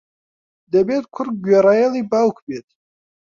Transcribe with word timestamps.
دەبێت 0.73 1.05
کوڕ 1.15 1.27
گوێڕایەڵی 1.43 2.03
باوک 2.11 2.37
بێت. 2.45 2.67